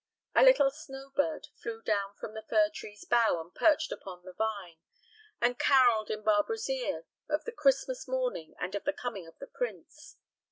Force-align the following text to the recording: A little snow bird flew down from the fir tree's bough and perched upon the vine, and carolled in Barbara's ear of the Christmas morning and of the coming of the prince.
A 0.33 0.41
little 0.41 0.71
snow 0.71 1.11
bird 1.15 1.49
flew 1.61 1.83
down 1.83 2.15
from 2.15 2.33
the 2.33 2.41
fir 2.41 2.71
tree's 2.73 3.05
bough 3.05 3.39
and 3.39 3.53
perched 3.53 3.91
upon 3.91 4.23
the 4.23 4.33
vine, 4.33 4.79
and 5.39 5.59
carolled 5.59 6.09
in 6.09 6.23
Barbara's 6.23 6.67
ear 6.71 7.05
of 7.29 7.43
the 7.43 7.51
Christmas 7.51 8.07
morning 8.07 8.55
and 8.59 8.73
of 8.73 8.83
the 8.83 8.93
coming 8.93 9.27
of 9.27 9.37
the 9.37 9.45
prince. 9.45 10.17